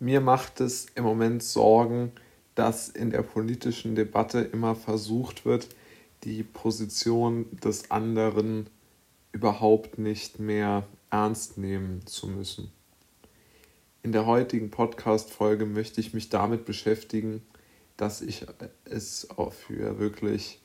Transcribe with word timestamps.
mir 0.00 0.20
macht 0.20 0.60
es 0.60 0.86
im 0.94 1.04
Moment 1.04 1.42
Sorgen, 1.42 2.12
dass 2.54 2.88
in 2.88 3.10
der 3.10 3.22
politischen 3.22 3.94
Debatte 3.94 4.40
immer 4.40 4.74
versucht 4.74 5.44
wird, 5.44 5.68
die 6.24 6.42
Position 6.42 7.46
des 7.60 7.90
anderen 7.90 8.68
überhaupt 9.32 9.98
nicht 9.98 10.40
mehr 10.40 10.86
ernst 11.10 11.58
nehmen 11.58 12.04
zu 12.06 12.26
müssen. 12.26 12.72
In 14.02 14.12
der 14.12 14.26
heutigen 14.26 14.70
Podcast-Folge 14.70 15.66
möchte 15.66 16.00
ich 16.00 16.14
mich 16.14 16.30
damit 16.30 16.64
beschäftigen, 16.64 17.42
dass 17.96 18.22
ich 18.22 18.46
es 18.86 19.28
auch 19.36 19.52
für 19.52 19.98
wirklich 19.98 20.60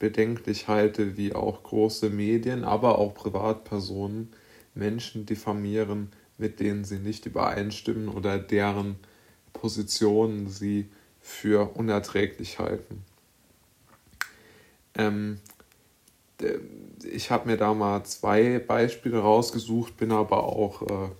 bedenklich 0.00 0.66
halte, 0.66 1.16
wie 1.16 1.34
auch 1.34 1.62
große 1.62 2.10
Medien, 2.10 2.64
aber 2.64 2.98
auch 2.98 3.14
Privatpersonen 3.14 4.32
Menschen 4.74 5.26
diffamieren, 5.26 6.10
mit 6.40 6.58
denen 6.58 6.84
sie 6.84 6.98
nicht 6.98 7.26
übereinstimmen 7.26 8.08
oder 8.08 8.38
deren 8.38 8.96
Positionen 9.52 10.48
sie 10.48 10.88
für 11.20 11.76
unerträglich 11.76 12.58
halten. 12.58 13.04
Ähm, 14.94 15.38
ich 17.04 17.30
habe 17.30 17.48
mir 17.48 17.56
da 17.56 17.74
mal 17.74 18.04
zwei 18.04 18.58
Beispiele 18.58 19.18
rausgesucht, 19.18 19.96
bin 19.96 20.10
aber 20.12 20.44
auch 20.44 20.82
äh, 20.82 21.10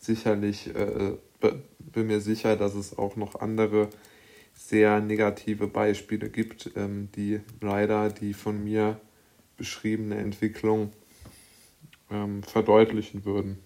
sicherlich, 0.00 0.74
äh, 0.74 1.12
bin 1.78 2.06
mir 2.06 2.20
sicher, 2.20 2.56
dass 2.56 2.74
es 2.74 2.96
auch 2.96 3.16
noch 3.16 3.36
andere 3.36 3.88
sehr 4.54 5.00
negative 5.00 5.66
Beispiele 5.66 6.30
gibt, 6.30 6.70
ähm, 6.76 7.08
die 7.14 7.40
leider 7.60 8.08
die 8.08 8.32
von 8.32 8.62
mir 8.64 8.98
beschriebene 9.56 10.16
Entwicklung 10.16 10.92
ähm, 12.10 12.42
verdeutlichen 12.42 13.24
würden. 13.24 13.58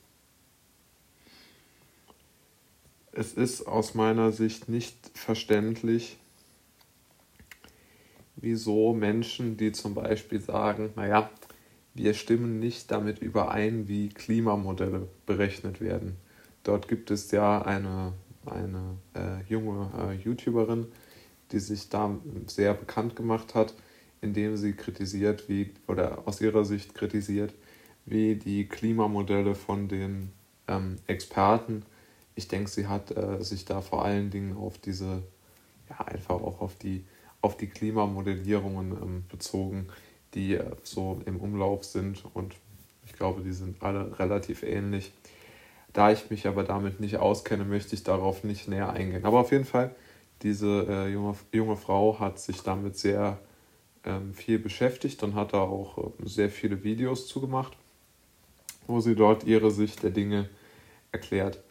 Es 3.18 3.32
ist 3.32 3.66
aus 3.66 3.94
meiner 3.94 4.30
Sicht 4.30 4.68
nicht 4.68 5.10
verständlich, 5.14 6.18
wieso 8.36 8.92
Menschen, 8.92 9.56
die 9.56 9.72
zum 9.72 9.94
Beispiel 9.94 10.38
sagen, 10.38 10.90
naja, 10.96 11.30
wir 11.94 12.12
stimmen 12.12 12.58
nicht 12.58 12.90
damit 12.90 13.20
überein, 13.20 13.88
wie 13.88 14.10
Klimamodelle 14.10 15.08
berechnet 15.24 15.80
werden. 15.80 16.16
Dort 16.62 16.88
gibt 16.88 17.10
es 17.10 17.30
ja 17.30 17.62
eine, 17.62 18.12
eine 18.44 18.98
äh, 19.14 19.42
junge 19.48 19.90
äh, 19.98 20.22
YouTuberin, 20.22 20.86
die 21.52 21.58
sich 21.58 21.88
da 21.88 22.14
sehr 22.48 22.74
bekannt 22.74 23.16
gemacht 23.16 23.54
hat, 23.54 23.72
indem 24.20 24.58
sie 24.58 24.74
kritisiert, 24.74 25.48
wie, 25.48 25.72
oder 25.88 26.28
aus 26.28 26.42
ihrer 26.42 26.66
Sicht 26.66 26.94
kritisiert, 26.94 27.54
wie 28.04 28.34
die 28.34 28.68
Klimamodelle 28.68 29.54
von 29.54 29.88
den 29.88 30.32
ähm, 30.68 30.96
Experten, 31.06 31.82
ich 32.36 32.46
denke, 32.46 32.70
sie 32.70 32.86
hat 32.86 33.16
äh, 33.16 33.42
sich 33.42 33.64
da 33.64 33.80
vor 33.80 34.04
allen 34.04 34.30
Dingen 34.30 34.56
auf 34.56 34.78
diese, 34.78 35.24
ja, 35.90 35.98
einfach 36.06 36.36
auch 36.36 36.60
auf 36.60 36.76
die 36.76 37.04
auf 37.42 37.56
die 37.56 37.68
Klimamodellierungen 37.68 38.92
ähm, 38.92 39.24
bezogen, 39.28 39.86
die 40.34 40.54
äh, 40.54 40.64
so 40.82 41.20
im 41.26 41.38
Umlauf 41.38 41.84
sind 41.84 42.24
und 42.34 42.54
ich 43.06 43.12
glaube, 43.12 43.42
die 43.42 43.52
sind 43.52 43.82
alle 43.82 44.18
relativ 44.18 44.62
ähnlich. 44.62 45.12
Da 45.92 46.10
ich 46.10 46.28
mich 46.28 46.46
aber 46.46 46.64
damit 46.64 47.00
nicht 47.00 47.18
auskenne, 47.18 47.64
möchte 47.64 47.94
ich 47.94 48.02
darauf 48.02 48.44
nicht 48.44 48.68
näher 48.68 48.90
eingehen. 48.90 49.24
Aber 49.24 49.40
auf 49.40 49.52
jeden 49.52 49.64
Fall, 49.64 49.94
diese 50.42 50.86
äh, 50.88 51.08
junge, 51.08 51.34
junge 51.52 51.76
Frau 51.76 52.18
hat 52.18 52.38
sich 52.40 52.62
damit 52.62 52.98
sehr 52.98 53.38
ähm, 54.04 54.34
viel 54.34 54.58
beschäftigt 54.58 55.22
und 55.22 55.34
hat 55.34 55.52
da 55.54 55.60
auch 55.60 55.98
äh, 55.98 56.10
sehr 56.24 56.50
viele 56.50 56.82
Videos 56.82 57.28
zugemacht, 57.28 57.76
wo 58.86 59.00
sie 59.00 59.14
dort 59.14 59.44
ihre 59.44 59.70
Sicht 59.70 60.02
der 60.02 60.10
Dinge 60.10 60.50
erklärt. 61.12 61.62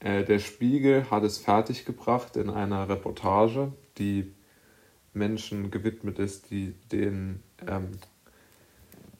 Äh, 0.00 0.24
der 0.24 0.38
Spiegel 0.38 1.10
hat 1.10 1.24
es 1.24 1.38
fertiggebracht 1.38 2.36
in 2.36 2.50
einer 2.50 2.88
Reportage, 2.88 3.72
die 3.98 4.32
Menschen 5.12 5.70
gewidmet 5.70 6.18
ist, 6.18 6.50
die, 6.50 6.74
den, 6.92 7.42
ähm, 7.66 7.90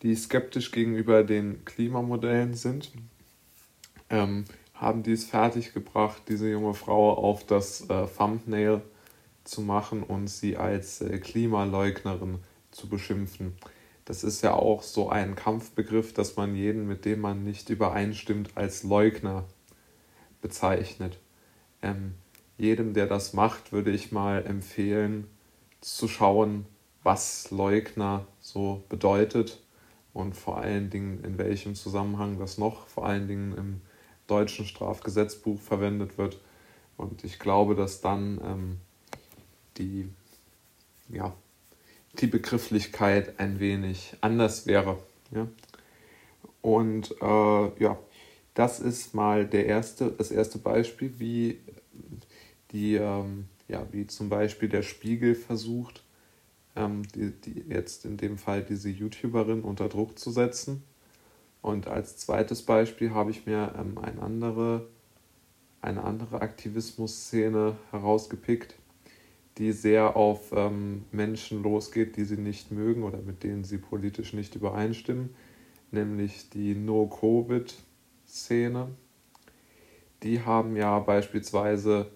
die 0.03 0.15
skeptisch 0.15 0.71
gegenüber 0.71 1.25
den 1.25 1.65
Klimamodellen 1.65 2.55
sind, 2.55 2.93
ähm, 4.11 4.45
haben 4.75 5.03
dies 5.03 5.25
fertiggebracht, 5.25 6.23
diese 6.29 6.49
junge 6.49 6.75
Frau 6.75 7.13
auf 7.13 7.45
das 7.45 7.89
äh, 7.91 8.07
Thumbnail 8.07 8.83
zu 9.43 9.61
machen 9.63 10.05
und 10.05 10.29
sie 10.29 10.57
als 10.57 11.01
äh, 11.01 11.19
Klimaleugnerin 11.19 12.39
zu 12.71 12.89
beschimpfen. 12.89 13.55
Das 14.05 14.23
ist 14.25 14.43
ja 14.43 14.55
auch 14.55 14.83
so 14.83 15.11
ein 15.11 15.35
Kampfbegriff, 15.35 16.15
dass 16.15 16.37
man 16.37 16.55
jeden, 16.55 16.87
mit 16.87 17.05
dem 17.05 17.21
man 17.21 17.45
nicht 17.45 17.69
übereinstimmt, 17.69 18.51
als 18.55 18.85
Leugner 18.85 19.45
bezeichnet. 20.41 21.19
Ähm, 21.83 22.15
jedem, 22.57 22.95
der 22.95 23.07
das 23.07 23.33
macht, 23.33 23.73
würde 23.73 23.91
ich 23.91 24.13
mal 24.13 24.45
empfehlen, 24.45 25.29
zu 25.81 26.09
schauen, 26.09 26.67
was 27.03 27.51
Leugner 27.51 28.27
so 28.41 28.83
bedeutet 28.89 29.63
und 30.13 30.37
vor 30.37 30.59
allen 30.59 30.91
Dingen 30.91 31.23
in 31.25 31.39
welchem 31.39 31.75
Zusammenhang 31.75 32.39
das 32.39 32.59
noch 32.59 32.89
vor 32.89 33.07
allen 33.07 33.29
Dingen 33.29 33.57
im 33.57 33.81
deutschen 34.27 34.67
Strafgesetzbuch 34.67 35.61
verwendet 35.61 36.19
wird. 36.19 36.41
Und 36.97 37.25
ich 37.25 37.39
glaube, 37.39 37.77
dass 37.77 38.01
dann 38.01 38.41
ähm, 38.45 38.81
die, 39.77 40.09
ja, 41.09 41.33
die 42.21 42.27
Begrifflichkeit 42.27 43.39
ein 43.39 43.61
wenig 43.61 44.17
anders 44.21 44.67
wäre. 44.67 44.99
Ja? 45.31 45.47
Und 46.61 47.15
äh, 47.23 47.83
ja, 47.83 47.99
das 48.59 48.81
ist 48.81 49.15
mal 49.15 49.47
der 49.47 49.67
erste, 49.67 50.11
das 50.11 50.31
erste 50.31 50.59
Beispiel, 50.59 51.15
wie 51.19 51.61
die 52.73 52.97
ähm, 52.97 53.47
ja, 53.69 53.87
wie 53.93 54.07
zum 54.07 54.29
Beispiel 54.29 54.69
der 54.69 54.83
Spiegel 54.83 55.35
versucht, 55.35 56.03
ähm, 56.75 57.03
die, 57.15 57.31
die 57.31 57.65
jetzt 57.69 58.05
in 58.05 58.17
dem 58.17 58.39
Fall 58.39 58.63
diese 58.63 58.89
YouTuberin 58.89 59.63
unter 59.63 59.89
Druck 59.89 60.19
zu 60.19 60.31
setzen. 60.31 60.83
Und 61.61 61.87
als 61.87 62.17
zweites 62.17 62.63
Beispiel 62.63 63.11
habe 63.11 63.31
ich 63.31 63.47
mir 63.47 63.75
ähm, 63.79 63.99
eine 63.99 64.23
andere, 64.23 64.89
eine 65.83 66.03
andere 66.03 66.41
Aktivismus-Szene 66.41 67.77
herausgepickt, 67.91 68.75
die 69.59 69.73
sehr 69.73 70.17
auf 70.17 70.53
ähm, 70.53 71.05
Menschen 71.13 71.63
losgeht, 71.63 72.17
die 72.17 72.25
sie 72.25 72.39
nicht 72.39 72.73
mögen 72.73 73.03
oder 73.03 73.19
mit 73.19 73.43
denen 73.43 73.65
sie 73.65 73.79
politisch 73.79 74.33
nicht 74.33 74.55
übereinstimmen, 74.55 75.31
nämlich 75.91 76.49
die 76.51 76.75
No-Covid-Szene. 78.29 78.89
Die 80.23 80.43
haben 80.43 80.77
ja 80.77 80.99
beispielsweise 80.99 82.11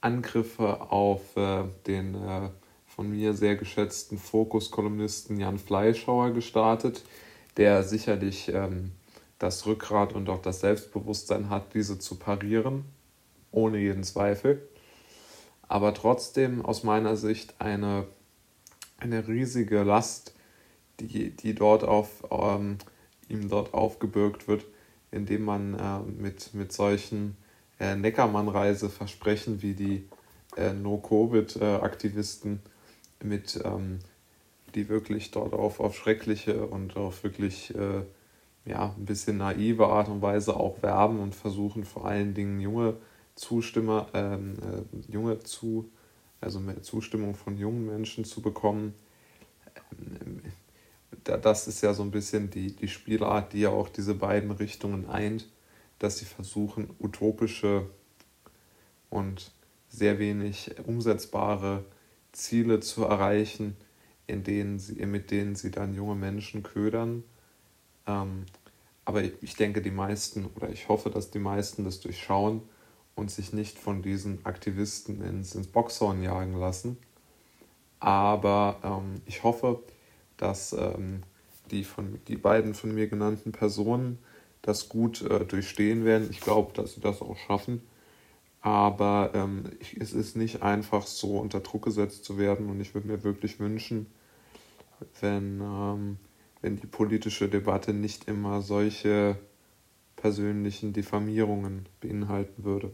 Angriffe 0.00 0.90
auf 0.90 1.36
äh, 1.36 1.64
den 1.86 2.14
äh, 2.14 2.50
von 2.86 3.10
mir 3.10 3.34
sehr 3.34 3.56
geschätzten 3.56 4.18
Fokus-Kolumnisten 4.18 5.38
Jan 5.38 5.58
Fleischhauer 5.58 6.30
gestartet, 6.30 7.04
der 7.56 7.82
sicherlich 7.82 8.48
ähm, 8.48 8.92
das 9.38 9.66
Rückgrat 9.66 10.12
und 10.14 10.28
auch 10.28 10.40
das 10.40 10.60
Selbstbewusstsein 10.60 11.50
hat, 11.50 11.74
diese 11.74 11.98
zu 11.98 12.16
parieren, 12.16 12.84
ohne 13.50 13.78
jeden 13.78 14.04
Zweifel. 14.04 14.66
Aber 15.68 15.92
trotzdem 15.94 16.64
aus 16.64 16.84
meiner 16.84 17.16
Sicht 17.16 17.54
eine, 17.58 18.06
eine 18.98 19.26
riesige 19.26 19.82
Last, 19.82 20.34
die, 21.00 21.30
die 21.30 21.54
dort 21.54 21.84
auf, 21.84 22.24
ähm, 22.30 22.78
ihm 23.28 23.48
dort 23.48 23.74
aufgebürgt 23.74 24.48
wird, 24.48 24.64
indem 25.16 25.44
man 25.44 25.74
äh, 25.74 25.98
mit, 26.22 26.54
mit 26.54 26.72
solchen 26.72 27.36
äh, 27.80 27.96
Neckermann-Reise 27.96 28.88
versprechen, 28.88 29.62
wie 29.62 29.74
die 29.74 30.08
äh, 30.56 30.72
No-Covid-Aktivisten 30.72 32.60
mit, 33.22 33.60
ähm, 33.64 33.98
die 34.74 34.88
wirklich 34.88 35.30
dort 35.30 35.52
auf, 35.52 35.80
auf 35.80 35.96
schreckliche 35.96 36.66
und 36.66 36.96
auf 36.96 37.24
wirklich 37.24 37.74
äh, 37.74 38.02
ja, 38.64 38.94
ein 38.96 39.06
bisschen 39.06 39.38
naive 39.38 39.86
Art 39.86 40.08
und 40.08 40.22
Weise 40.22 40.56
auch 40.56 40.82
werben 40.82 41.20
und 41.20 41.34
versuchen 41.34 41.84
vor 41.84 42.06
allen 42.06 42.34
Dingen 42.34 42.60
junge 42.60 42.94
Zustimmer, 43.34 44.08
ähm, 44.14 44.54
äh, 44.54 45.12
junge 45.12 45.38
zu, 45.40 45.90
also 46.40 46.60
Zustimmung 46.80 47.34
von 47.34 47.56
jungen 47.56 47.86
Menschen 47.86 48.24
zu 48.24 48.40
bekommen. 48.42 48.94
Ähm, 49.98 50.42
das 51.24 51.68
ist 51.68 51.82
ja 51.82 51.94
so 51.94 52.02
ein 52.02 52.10
bisschen 52.10 52.50
die, 52.50 52.74
die 52.74 52.88
Spielart, 52.88 53.52
die 53.52 53.60
ja 53.60 53.70
auch 53.70 53.88
diese 53.88 54.14
beiden 54.14 54.50
Richtungen 54.50 55.08
eint 55.08 55.48
dass 55.98 56.18
sie 56.18 56.24
versuchen, 56.24 56.94
utopische 57.00 57.88
und 59.10 59.52
sehr 59.88 60.18
wenig 60.18 60.74
umsetzbare 60.86 61.84
Ziele 62.32 62.80
zu 62.80 63.04
erreichen, 63.04 63.76
in 64.26 64.42
denen 64.42 64.78
sie, 64.78 64.94
mit 65.06 65.30
denen 65.30 65.54
sie 65.54 65.70
dann 65.70 65.94
junge 65.94 66.16
Menschen 66.16 66.62
ködern. 66.62 67.22
Ähm, 68.06 68.44
aber 69.04 69.22
ich 69.22 69.54
denke, 69.54 69.80
die 69.80 69.92
meisten, 69.92 70.46
oder 70.56 70.68
ich 70.68 70.88
hoffe, 70.88 71.10
dass 71.10 71.30
die 71.30 71.38
meisten 71.38 71.84
das 71.84 72.00
durchschauen 72.00 72.62
und 73.14 73.30
sich 73.30 73.52
nicht 73.52 73.78
von 73.78 74.02
diesen 74.02 74.44
Aktivisten 74.44 75.22
ins, 75.22 75.54
ins 75.54 75.68
Boxhorn 75.68 76.22
jagen 76.22 76.58
lassen. 76.58 76.98
Aber 78.00 78.78
ähm, 78.82 79.22
ich 79.24 79.44
hoffe, 79.44 79.82
dass 80.36 80.72
ähm, 80.72 81.22
die, 81.70 81.84
von, 81.84 82.18
die 82.28 82.36
beiden 82.36 82.74
von 82.74 82.94
mir 82.94 83.08
genannten 83.08 83.52
Personen 83.52 84.18
das 84.62 84.88
gut 84.88 85.22
äh, 85.22 85.44
durchstehen 85.44 86.04
werden. 86.04 86.28
Ich 86.30 86.40
glaube, 86.40 86.72
dass 86.74 86.94
sie 86.94 87.00
das 87.00 87.22
auch 87.22 87.36
schaffen. 87.36 87.82
Aber 88.60 89.30
ähm, 89.34 89.64
ich, 89.78 89.96
es 90.00 90.12
ist 90.12 90.36
nicht 90.36 90.62
einfach 90.62 91.06
so 91.06 91.38
unter 91.38 91.60
Druck 91.60 91.84
gesetzt 91.84 92.24
zu 92.24 92.36
werden 92.36 92.68
und 92.68 92.80
ich 92.80 92.94
würde 92.94 93.06
mir 93.06 93.22
wirklich 93.22 93.60
wünschen, 93.60 94.06
wenn, 95.20 95.60
ähm, 95.60 96.16
wenn 96.62 96.76
die 96.76 96.86
politische 96.86 97.48
Debatte 97.48 97.92
nicht 97.92 98.26
immer 98.28 98.62
solche 98.62 99.38
persönlichen 100.16 100.92
Diffamierungen 100.92 101.86
beinhalten 102.00 102.64
würde. 102.64 102.90